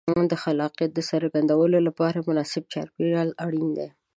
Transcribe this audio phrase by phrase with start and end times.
[0.31, 3.87] د خلاقیت د څرګندولو لپاره مناسب چاپېریال اړین دی.